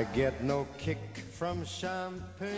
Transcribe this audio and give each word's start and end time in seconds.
I 0.00 0.06
get 0.14 0.32
no 0.42 0.66
kick 0.78 0.98
from 1.30 1.62
champagne. 1.66 2.48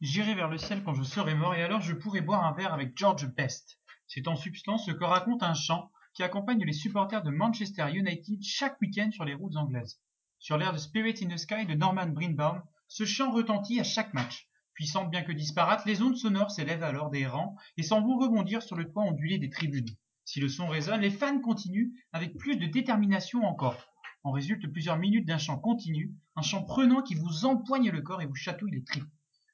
J'irai 0.00 0.36
vers 0.36 0.48
le 0.48 0.58
ciel 0.58 0.84
quand 0.84 0.94
je 0.94 1.02
serai 1.02 1.34
mort 1.34 1.52
et 1.56 1.62
alors 1.64 1.80
je 1.80 1.92
pourrai 1.92 2.20
boire 2.20 2.44
un 2.44 2.52
verre 2.52 2.72
avec 2.72 2.96
George 2.96 3.26
Best. 3.34 3.80
C'est 4.06 4.28
en 4.28 4.36
substance 4.36 4.86
ce 4.86 4.92
que 4.92 5.02
raconte 5.02 5.42
un 5.42 5.54
chant 5.54 5.90
qui 6.14 6.22
accompagne 6.22 6.64
les 6.64 6.72
supporters 6.72 7.24
de 7.24 7.30
Manchester 7.30 7.88
United 7.92 8.40
chaque 8.44 8.80
week-end 8.80 9.10
sur 9.10 9.24
les 9.24 9.34
routes 9.34 9.56
anglaises. 9.56 9.98
Sur 10.38 10.56
l'air 10.56 10.72
de 10.72 10.78
Spirit 10.78 11.16
in 11.24 11.34
the 11.34 11.36
Sky 11.36 11.66
de 11.66 11.74
Norman 11.74 12.10
Greenbaum, 12.10 12.62
ce 12.86 13.04
chant 13.04 13.32
retentit 13.32 13.80
à 13.80 13.84
chaque 13.84 14.14
match. 14.14 14.48
Puissantes 14.74 15.10
bien 15.10 15.24
que 15.24 15.32
disparates, 15.32 15.84
les 15.84 16.00
ondes 16.00 16.16
sonores 16.16 16.52
s'élèvent 16.52 16.84
alors 16.84 17.10
des 17.10 17.26
rangs 17.26 17.56
et 17.76 17.82
s'en 17.82 18.02
vont 18.02 18.18
rebondir 18.18 18.62
sur 18.62 18.76
le 18.76 18.88
toit 18.88 19.02
ondulé 19.02 19.38
des 19.38 19.50
tribunes. 19.50 19.96
Si 20.24 20.40
le 20.40 20.48
son 20.48 20.68
résonne, 20.68 21.00
les 21.00 21.10
fans 21.10 21.40
continuent 21.40 21.92
avec 22.12 22.36
plus 22.36 22.56
de 22.56 22.66
détermination 22.66 23.42
encore. 23.42 23.88
En 24.24 24.30
résulte 24.30 24.70
plusieurs 24.70 24.98
minutes 24.98 25.26
d'un 25.26 25.38
chant 25.38 25.58
continu, 25.58 26.14
un 26.36 26.42
chant 26.42 26.62
prenant 26.62 27.02
qui 27.02 27.14
vous 27.14 27.44
empoigne 27.44 27.90
le 27.90 28.02
corps 28.02 28.22
et 28.22 28.26
vous 28.26 28.34
chatouille 28.34 28.70
les 28.70 28.84
tripes. 28.84 29.10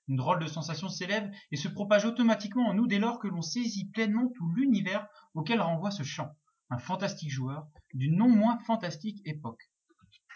Une 0.08 0.16
drôle 0.16 0.40
de 0.40 0.46
sensation 0.46 0.88
s'élève 0.88 1.30
et 1.50 1.56
se 1.56 1.68
propage 1.68 2.04
automatiquement 2.04 2.68
en 2.68 2.74
nous 2.74 2.86
dès 2.86 2.98
lors 2.98 3.18
que 3.18 3.28
l'on 3.28 3.42
saisit 3.42 3.90
pleinement 3.90 4.30
tout 4.36 4.50
l'univers 4.52 5.06
auquel 5.34 5.60
renvoie 5.60 5.90
ce 5.90 6.02
chant. 6.02 6.34
Un 6.70 6.78
fantastique 6.78 7.30
joueur 7.30 7.66
d'une 7.94 8.16
non 8.16 8.28
moins 8.28 8.58
fantastique 8.60 9.20
époque. 9.24 9.70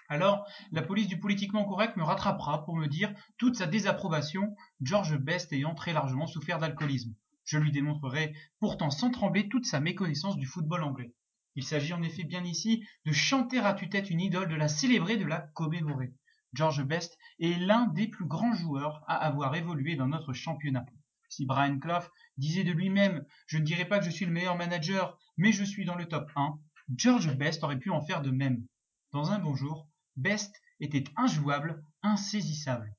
Alors, 0.08 0.46
la 0.72 0.82
police 0.82 1.08
du 1.08 1.18
politiquement 1.18 1.64
correct 1.64 1.96
me 1.96 2.02
rattrapera 2.02 2.64
pour 2.64 2.76
me 2.76 2.86
dire 2.86 3.14
toute 3.38 3.56
sa 3.56 3.66
désapprobation, 3.66 4.54
George 4.82 5.16
Best 5.16 5.52
ayant 5.54 5.74
très 5.74 5.94
largement 5.94 6.26
souffert 6.26 6.58
d'alcoolisme. 6.58 7.14
Je 7.52 7.58
lui 7.58 7.70
démontrerai 7.70 8.34
pourtant 8.60 8.88
sans 8.88 9.10
trembler 9.10 9.46
toute 9.46 9.66
sa 9.66 9.78
méconnaissance 9.78 10.38
du 10.38 10.46
football 10.46 10.82
anglais. 10.84 11.12
Il 11.54 11.62
s'agit 11.64 11.92
en 11.92 12.02
effet 12.02 12.24
bien 12.24 12.42
ici 12.44 12.82
de 13.04 13.12
chanter 13.12 13.58
à 13.58 13.74
tue-tête 13.74 14.08
une 14.08 14.22
idole, 14.22 14.48
de 14.48 14.54
la 14.54 14.68
célébrer, 14.68 15.18
de 15.18 15.26
la 15.26 15.40
commémorer. 15.52 16.14
George 16.54 16.82
Best 16.82 17.18
est 17.40 17.58
l'un 17.58 17.88
des 17.88 18.08
plus 18.08 18.24
grands 18.24 18.54
joueurs 18.54 19.04
à 19.06 19.16
avoir 19.16 19.54
évolué 19.54 19.96
dans 19.96 20.08
notre 20.08 20.32
championnat. 20.32 20.86
Si 21.28 21.44
Brian 21.44 21.78
Clough 21.78 22.08
disait 22.38 22.64
de 22.64 22.72
lui-même 22.72 23.22
Je 23.46 23.58
ne 23.58 23.64
dirais 23.64 23.86
pas 23.86 23.98
que 23.98 24.06
je 24.06 24.10
suis 24.10 24.24
le 24.24 24.32
meilleur 24.32 24.56
manager, 24.56 25.18
mais 25.36 25.52
je 25.52 25.64
suis 25.64 25.84
dans 25.84 25.96
le 25.96 26.08
top 26.08 26.30
1, 26.34 26.58
George 26.96 27.36
Best 27.36 27.62
aurait 27.64 27.78
pu 27.78 27.90
en 27.90 28.00
faire 28.00 28.22
de 28.22 28.30
même. 28.30 28.66
Dans 29.12 29.30
un 29.30 29.38
bon 29.38 29.54
jour, 29.54 29.90
Best 30.16 30.58
était 30.80 31.04
injouable, 31.18 31.84
insaisissable. 32.02 32.96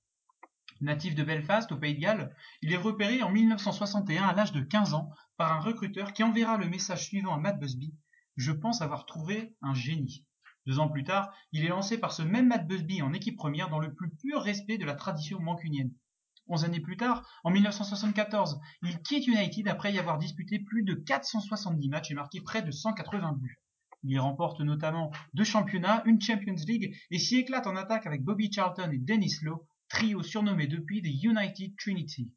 Natif 0.83 1.15
de 1.15 1.23
Belfast, 1.23 1.71
au 1.71 1.77
Pays 1.77 1.95
de 1.95 2.01
Galles, 2.01 2.35
il 2.61 2.73
est 2.73 2.77
repéré 2.77 3.23
en 3.23 3.29
1961 3.29 4.23
à 4.23 4.33
l'âge 4.33 4.51
de 4.51 4.59
15 4.59 4.93
ans 4.95 5.09
par 5.37 5.53
un 5.53 5.61
recruteur 5.61 6.11
qui 6.11 6.23
enverra 6.23 6.57
le 6.57 6.67
message 6.67 7.05
suivant 7.05 7.33
à 7.33 7.37
Matt 7.37 7.57
Busby 7.57 7.95
Je 8.35 8.51
pense 8.51 8.81
avoir 8.81 9.05
trouvé 9.05 9.55
un 9.61 9.73
génie. 9.73 10.25
Deux 10.65 10.79
ans 10.79 10.89
plus 10.89 11.05
tard, 11.05 11.33
il 11.53 11.63
est 11.63 11.69
lancé 11.69 11.97
par 11.97 12.11
ce 12.11 12.21
même 12.21 12.49
Matt 12.49 12.67
Busby 12.67 13.01
en 13.01 13.13
équipe 13.13 13.37
première 13.37 13.69
dans 13.69 13.79
le 13.79 13.93
plus 13.93 14.09
pur 14.09 14.41
respect 14.41 14.77
de 14.77 14.83
la 14.83 14.95
tradition 14.95 15.39
mancunienne. 15.39 15.93
Onze 16.47 16.65
années 16.65 16.81
plus 16.81 16.97
tard, 16.97 17.25
en 17.45 17.51
1974, 17.51 18.59
il 18.81 19.01
quitte 19.03 19.27
United 19.27 19.69
après 19.69 19.93
y 19.93 19.99
avoir 19.99 20.17
disputé 20.17 20.59
plus 20.59 20.83
de 20.83 20.95
470 20.95 21.87
matchs 21.87 22.11
et 22.11 22.15
marqué 22.15 22.41
près 22.41 22.61
de 22.61 22.71
180 22.71 23.37
buts. 23.39 23.61
Il 24.03 24.11
y 24.11 24.19
remporte 24.19 24.59
notamment 24.59 25.11
deux 25.33 25.45
championnats, 25.45 26.03
une 26.05 26.19
Champions 26.19 26.61
League 26.67 26.93
et 27.09 27.19
s'y 27.19 27.37
éclate 27.37 27.67
en 27.67 27.77
attaque 27.77 28.05
avec 28.05 28.21
Bobby 28.21 28.51
Charlton 28.51 28.91
et 28.91 28.97
Dennis 28.97 29.37
Lowe, 29.43 29.65
trio 29.93 30.23
surnommé 30.23 30.65
depuis 30.65 31.03
The 31.03 31.23
United 31.23 31.77
Trinity. 31.77 32.31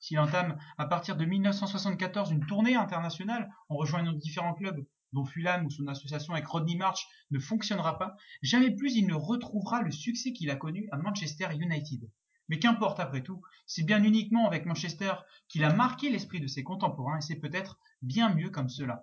S'il 0.00 0.18
entame 0.18 0.58
à 0.76 0.86
partir 0.86 1.16
de 1.16 1.24
1974 1.24 2.32
une 2.32 2.44
tournée 2.44 2.74
internationale 2.74 3.48
en 3.68 3.76
rejoignant 3.76 4.12
différents 4.12 4.54
clubs, 4.54 4.84
dont 5.12 5.24
Fulham 5.24 5.64
ou 5.64 5.70
son 5.70 5.86
association 5.86 6.32
avec 6.32 6.48
Rodney 6.48 6.74
March 6.74 7.06
ne 7.30 7.38
fonctionnera 7.38 7.96
pas, 7.96 8.16
jamais 8.42 8.72
plus 8.72 8.96
il 8.96 9.06
ne 9.06 9.14
retrouvera 9.14 9.82
le 9.82 9.92
succès 9.92 10.32
qu'il 10.32 10.50
a 10.50 10.56
connu 10.56 10.88
à 10.90 10.96
Manchester 10.96 11.46
United. 11.54 12.10
Mais 12.48 12.58
qu'importe 12.58 12.98
après 12.98 13.22
tout, 13.22 13.40
c'est 13.66 13.84
bien 13.84 14.02
uniquement 14.02 14.48
avec 14.48 14.66
Manchester 14.66 15.12
qu'il 15.46 15.62
a 15.62 15.72
marqué 15.72 16.10
l'esprit 16.10 16.40
de 16.40 16.48
ses 16.48 16.64
contemporains 16.64 17.18
et 17.18 17.22
c'est 17.22 17.38
peut-être 17.38 17.78
bien 18.02 18.34
mieux 18.34 18.50
comme 18.50 18.68
cela. 18.68 19.00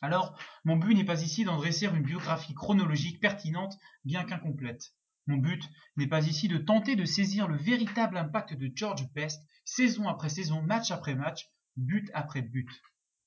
Alors, 0.00 0.36
mon 0.64 0.74
but 0.74 0.96
n'est 0.96 1.04
pas 1.04 1.22
ici 1.22 1.44
d'en 1.44 1.56
dresser 1.56 1.86
une 1.86 2.02
biographie 2.02 2.54
chronologique 2.54 3.20
pertinente, 3.20 3.78
bien 4.04 4.24
qu'incomplète. 4.24 4.92
Mon 5.26 5.36
but 5.36 5.62
n'est 5.96 6.08
pas 6.08 6.26
ici 6.26 6.48
de 6.48 6.58
tenter 6.58 6.96
de 6.96 7.04
saisir 7.04 7.46
le 7.46 7.56
véritable 7.56 8.16
impact 8.16 8.54
de 8.54 8.70
George 8.74 9.08
Best, 9.12 9.42
saison 9.64 10.08
après 10.08 10.28
saison, 10.28 10.62
match 10.62 10.90
après 10.90 11.14
match, 11.14 11.48
but 11.76 12.10
après 12.12 12.42
but. 12.42 12.68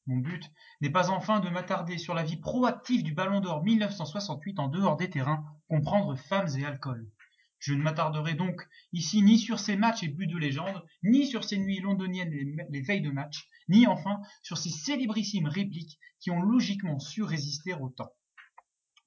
Mon 0.07 0.17
but 0.17 0.51
n'est 0.81 0.91
pas 0.91 1.09
enfin 1.09 1.39
de 1.39 1.49
m'attarder 1.49 1.97
sur 1.97 2.13
la 2.13 2.23
vie 2.23 2.37
proactive 2.37 3.01
du 3.01 3.13
Ballon 3.13 3.39
d'Or 3.39 3.63
1968 3.63 4.59
en 4.59 4.67
dehors 4.67 4.97
des 4.97 5.09
terrains, 5.09 5.45
comprendre 5.67 6.15
femmes 6.15 6.49
et 6.57 6.65
alcool. 6.65 7.09
Je 7.59 7.73
ne 7.73 7.81
m'attarderai 7.81 8.35
donc 8.35 8.61
ici 8.93 9.23
ni 9.23 9.39
sur 9.39 9.59
ces 9.59 9.75
matchs 9.75 10.03
et 10.03 10.07
buts 10.07 10.27
de 10.27 10.37
légende, 10.37 10.85
ni 11.01 11.25
sur 11.25 11.43
ces 11.43 11.57
nuits 11.57 11.79
londoniennes 11.79 12.29
les 12.69 12.81
veilles 12.81 13.01
de 13.01 13.09
match, 13.09 13.47
ni 13.69 13.87
enfin 13.87 14.21
sur 14.43 14.57
ces 14.57 14.69
célébrissimes 14.69 15.47
répliques 15.47 15.97
qui 16.19 16.29
ont 16.29 16.41
logiquement 16.41 16.99
su 16.99 17.23
résister 17.23 17.73
au 17.73 17.89
temps. 17.89 18.13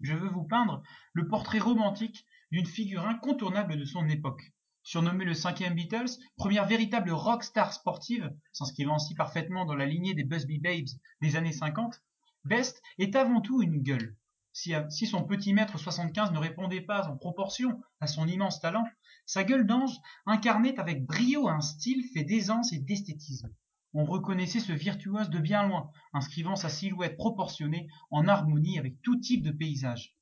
Je 0.01 0.15
veux 0.15 0.31
vous 0.31 0.45
peindre 0.45 0.83
le 1.13 1.29
portrait 1.29 1.59
romantique 1.59 2.25
d'une 2.51 2.67
figure 2.67 3.07
incontournable 3.07 3.77
de 3.77 3.85
son 3.85 4.09
époque. 4.09 4.53
Surnommé 4.83 5.25
le 5.25 5.35
cinquième 5.35 5.75
Beatles, 5.75 6.19
première 6.37 6.67
véritable 6.67 7.11
rockstar 7.11 7.73
sportive, 7.73 8.33
s'inscrivant 8.53 8.95
ainsi 8.95 9.15
parfaitement 9.15 9.65
dans 9.67 9.75
la 9.75 9.87
lignée 9.87 10.15
des 10.15 10.25
Busby 10.25 10.59
Babes 10.59 10.89
des 11.21 11.37
années 11.37 11.53
50, 11.53 12.03
Best 12.45 12.83
est 12.99 13.15
avant 13.15 13.41
tout 13.41 13.63
une 13.63 13.83
gueule. 13.83 14.17
Si, 14.53 14.73
si 14.89 15.07
son 15.07 15.25
petit 15.25 15.53
mètre 15.53 15.79
75 15.79 16.33
ne 16.33 16.39
répondait 16.39 16.81
pas 16.81 17.07
en 17.09 17.17
proportion 17.17 17.81
à 18.01 18.07
son 18.07 18.27
immense 18.27 18.61
talent, 18.61 18.85
sa 19.27 19.45
gueule 19.45 19.67
d'ange 19.67 19.99
incarnait 20.25 20.79
avec 20.79 21.05
brio 21.05 21.49
un 21.49 21.61
style 21.61 22.03
fait 22.15 22.25
d'aisance 22.25 22.73
et 22.73 22.79
d'esthétisme. 22.79 23.55
On 23.93 24.05
reconnaissait 24.05 24.61
ce 24.61 24.73
virtuose 24.73 25.29
de 25.29 25.39
bien 25.39 25.69
loin, 25.69 25.91
inscrivant 26.15 26.57
sa 26.57 26.71
silhouette 26.71 27.17
proportionnée 27.17 27.89
en 28.11 28.27
harmonie 28.27 28.79
avec 28.79 29.01
tout 29.03 29.17
type 29.19 29.43
de 29.43 29.51
paysage. 29.51 30.18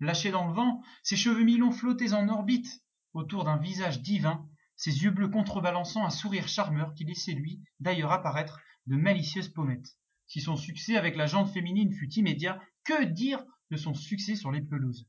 Lâché 0.00 0.30
dans 0.30 0.48
le 0.48 0.54
vent, 0.54 0.82
ses 1.02 1.16
cheveux 1.16 1.44
mi-longs 1.44 1.72
flottaient 1.72 2.14
en 2.14 2.28
orbite 2.28 2.82
autour 3.12 3.44
d'un 3.44 3.58
visage 3.58 4.00
divin, 4.00 4.48
ses 4.76 5.02
yeux 5.02 5.10
bleus 5.10 5.28
contrebalançant 5.28 6.06
un 6.06 6.10
sourire 6.10 6.48
charmeur 6.48 6.94
qui 6.94 7.04
laissait 7.04 7.32
lui, 7.32 7.62
d'ailleurs 7.80 8.12
apparaître 8.12 8.58
de 8.86 8.96
malicieuses 8.96 9.50
pommettes. 9.50 9.98
Si 10.26 10.40
son 10.40 10.56
succès 10.56 10.96
avec 10.96 11.16
la 11.16 11.26
jante 11.26 11.52
féminine 11.52 11.92
fut 11.92 12.10
immédiat, 12.14 12.58
que 12.84 13.04
dire 13.04 13.44
de 13.70 13.76
son 13.76 13.92
succès 13.92 14.36
sur 14.36 14.50
les 14.50 14.62
pelouses? 14.62 15.06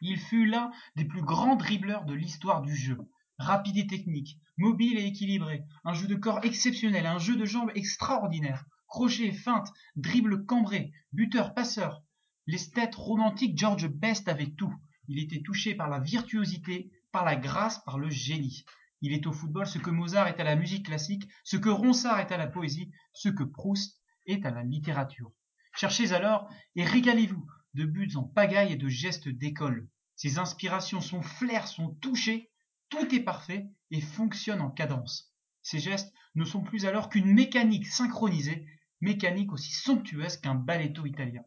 Il 0.00 0.18
fut 0.18 0.46
l'un 0.46 0.70
des 0.94 1.04
plus 1.04 1.22
grands 1.22 1.56
dribbleurs 1.56 2.04
de 2.04 2.14
l'histoire 2.14 2.62
du 2.62 2.74
jeu. 2.74 2.98
Rapide 3.38 3.76
et 3.76 3.86
technique, 3.86 4.38
mobile 4.56 4.98
et 4.98 5.06
équilibré, 5.06 5.62
un 5.84 5.92
jeu 5.92 6.06
de 6.06 6.14
corps 6.14 6.44
exceptionnel, 6.44 7.04
un 7.04 7.18
jeu 7.18 7.36
de 7.36 7.44
jambes 7.44 7.72
extraordinaire, 7.74 8.64
crochet, 8.86 9.32
feinte, 9.32 9.68
dribble 9.94 10.46
cambré, 10.46 10.92
buteur, 11.12 11.52
passeur. 11.52 12.02
L'esthète 12.48 12.94
romantique 12.94 13.58
George 13.58 13.88
Best 13.88 14.28
avait 14.28 14.50
tout. 14.50 14.72
Il 15.08 15.18
était 15.18 15.42
touché 15.42 15.74
par 15.74 15.88
la 15.88 15.98
virtuosité, 15.98 16.92
par 17.10 17.24
la 17.24 17.34
grâce, 17.34 17.82
par 17.84 17.98
le 17.98 18.08
génie. 18.08 18.64
Il 19.00 19.12
est 19.12 19.26
au 19.26 19.32
football 19.32 19.66
ce 19.66 19.78
que 19.78 19.90
Mozart 19.90 20.28
est 20.28 20.38
à 20.38 20.44
la 20.44 20.54
musique 20.54 20.86
classique, 20.86 21.28
ce 21.42 21.56
que 21.56 21.68
Ronsard 21.68 22.20
est 22.20 22.30
à 22.30 22.36
la 22.36 22.46
poésie, 22.46 22.92
ce 23.12 23.28
que 23.28 23.42
Proust 23.42 24.00
est 24.26 24.46
à 24.46 24.50
la 24.50 24.62
littérature. 24.62 25.32
Cherchez 25.74 26.12
alors 26.12 26.48
et 26.76 26.84
régalez-vous 26.84 27.46
de 27.74 27.84
buts 27.84 28.14
en 28.14 28.22
pagaille 28.22 28.72
et 28.72 28.76
de 28.76 28.88
gestes 28.88 29.28
d'école. 29.28 29.88
Ses 30.14 30.38
inspirations, 30.38 31.00
son 31.00 31.22
flair 31.22 31.66
sont 31.66 31.94
touchés, 31.96 32.50
tout 32.88 33.14
est 33.14 33.20
parfait 33.20 33.66
et 33.90 34.00
fonctionne 34.00 34.60
en 34.60 34.70
cadence. 34.70 35.34
Ces 35.62 35.80
gestes 35.80 36.14
ne 36.36 36.44
sont 36.44 36.62
plus 36.62 36.86
alors 36.86 37.08
qu'une 37.08 37.32
mécanique 37.32 37.86
synchronisée, 37.86 38.66
mécanique 39.00 39.52
aussi 39.52 39.72
somptueuse 39.72 40.36
qu'un 40.36 40.54
balletto 40.54 41.06
italien. 41.06 41.42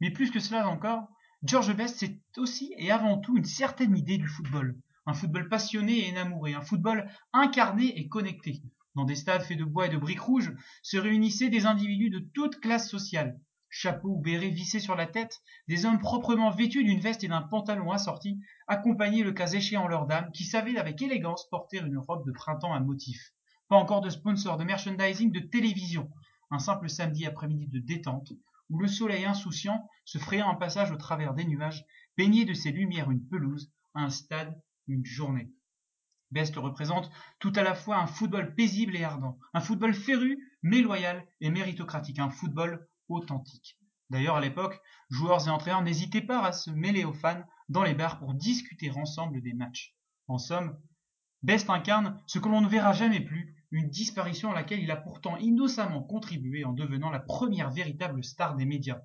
Mais 0.00 0.10
plus 0.10 0.30
que 0.30 0.40
cela 0.40 0.68
encore, 0.68 1.08
George 1.42 1.74
Best, 1.74 1.98
c'est 1.98 2.20
aussi 2.36 2.74
et 2.78 2.90
avant 2.90 3.18
tout 3.18 3.36
une 3.36 3.44
certaine 3.44 3.96
idée 3.96 4.18
du 4.18 4.26
football. 4.26 4.76
Un 5.06 5.14
football 5.14 5.48
passionné 5.48 5.98
et 5.98 6.08
énamouré, 6.08 6.54
un 6.54 6.60
football 6.60 7.10
incarné 7.32 7.98
et 7.98 8.08
connecté. 8.08 8.62
Dans 8.94 9.04
des 9.04 9.14
stades 9.14 9.42
faits 9.42 9.58
de 9.58 9.64
bois 9.64 9.86
et 9.86 9.90
de 9.90 9.96
briques 9.96 10.20
rouges 10.20 10.52
se 10.82 10.96
réunissaient 10.96 11.50
des 11.50 11.66
individus 11.66 12.10
de 12.10 12.18
toute 12.34 12.60
classe 12.60 12.90
sociale. 12.90 13.40
Chapeau 13.70 14.08
ou 14.08 14.20
béret 14.20 14.48
vissé 14.48 14.80
sur 14.80 14.96
la 14.96 15.06
tête, 15.06 15.40
des 15.68 15.84
hommes 15.84 15.98
proprement 15.98 16.50
vêtus 16.50 16.84
d'une 16.84 17.00
veste 17.00 17.22
et 17.22 17.28
d'un 17.28 17.42
pantalon 17.42 17.92
assorti 17.92 18.40
accompagnaient 18.66 19.22
le 19.22 19.32
cas 19.32 19.46
échéant 19.48 19.88
leurs 19.88 20.06
dames 20.06 20.32
qui 20.32 20.44
savaient 20.44 20.78
avec 20.78 21.02
élégance 21.02 21.48
porter 21.50 21.78
une 21.78 21.98
robe 21.98 22.26
de 22.26 22.32
printemps 22.32 22.72
à 22.72 22.80
motif. 22.80 23.32
Pas 23.68 23.76
encore 23.76 24.00
de 24.00 24.10
sponsor 24.10 24.56
de 24.56 24.64
merchandising 24.64 25.30
de 25.30 25.40
télévision. 25.40 26.10
Un 26.50 26.58
simple 26.58 26.88
samedi 26.88 27.26
après-midi 27.26 27.68
de 27.68 27.78
détente, 27.78 28.32
où 28.70 28.78
le 28.78 28.88
soleil 28.88 29.24
insouciant, 29.24 29.88
se 30.04 30.18
frayant 30.18 30.50
un 30.50 30.54
passage 30.54 30.90
au 30.90 30.96
travers 30.96 31.34
des 31.34 31.44
nuages, 31.44 31.84
peignait 32.16 32.44
de 32.44 32.54
ses 32.54 32.72
lumières 32.72 33.10
une 33.10 33.26
pelouse, 33.26 33.72
un 33.94 34.10
stade, 34.10 34.60
une 34.86 35.04
journée. 35.04 35.52
Best 36.30 36.56
représente 36.56 37.10
tout 37.38 37.52
à 37.56 37.62
la 37.62 37.74
fois 37.74 37.96
un 37.98 38.06
football 38.06 38.54
paisible 38.54 38.96
et 38.96 39.04
ardent, 39.04 39.38
un 39.54 39.60
football 39.60 39.94
féru, 39.94 40.38
mais 40.62 40.80
loyal 40.80 41.26
et 41.40 41.50
méritocratique, 41.50 42.18
un 42.18 42.30
football 42.30 42.86
authentique. 43.08 43.78
D'ailleurs, 44.10 44.36
à 44.36 44.40
l'époque, 44.40 44.80
joueurs 45.10 45.46
et 45.46 45.50
entraîneurs 45.50 45.82
n'hésitaient 45.82 46.22
pas 46.22 46.44
à 46.44 46.52
se 46.52 46.70
mêler 46.70 47.04
aux 47.04 47.12
fans 47.12 47.44
dans 47.68 47.82
les 47.82 47.94
bars 47.94 48.18
pour 48.18 48.34
discuter 48.34 48.90
ensemble 48.90 49.42
des 49.42 49.52
matchs. 49.52 49.94
En 50.26 50.38
somme, 50.38 50.78
Best 51.42 51.70
incarne 51.70 52.20
ce 52.26 52.38
que 52.38 52.48
l'on 52.48 52.60
ne 52.60 52.68
verra 52.68 52.92
jamais 52.92 53.20
plus, 53.20 53.54
une 53.70 53.88
disparition 53.88 54.50
à 54.50 54.54
laquelle 54.54 54.80
il 54.80 54.90
a 54.90 54.96
pourtant 54.96 55.36
innocemment 55.36 56.02
contribué 56.02 56.64
en 56.64 56.72
devenant 56.72 57.10
la 57.10 57.20
première 57.20 57.70
véritable 57.70 58.24
star 58.24 58.56
des 58.56 58.64
médias. 58.64 59.02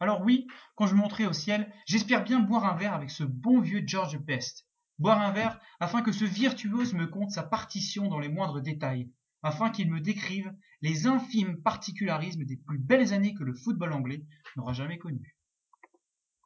Alors 0.00 0.22
oui, 0.22 0.46
quand 0.74 0.86
je 0.86 0.94
monterai 0.94 1.26
au 1.26 1.32
ciel, 1.32 1.72
j'espère 1.86 2.24
bien 2.24 2.40
boire 2.40 2.64
un 2.64 2.76
verre 2.76 2.94
avec 2.94 3.10
ce 3.10 3.24
bon 3.24 3.60
vieux 3.60 3.84
George 3.86 4.18
Best. 4.18 4.66
Boire 4.98 5.20
un 5.20 5.32
verre 5.32 5.60
afin 5.80 6.02
que 6.02 6.12
ce 6.12 6.24
virtuose 6.24 6.94
me 6.94 7.06
conte 7.06 7.30
sa 7.30 7.42
partition 7.42 8.08
dans 8.08 8.18
les 8.18 8.28
moindres 8.28 8.60
détails, 8.60 9.10
afin 9.42 9.70
qu'il 9.70 9.90
me 9.90 10.00
décrive 10.00 10.52
les 10.82 11.06
infimes 11.06 11.62
particularismes 11.62 12.44
des 12.44 12.56
plus 12.56 12.78
belles 12.78 13.12
années 13.12 13.34
que 13.34 13.44
le 13.44 13.54
football 13.54 13.92
anglais 13.92 14.24
n'aura 14.56 14.72
jamais 14.72 14.98
connues. 14.98 15.33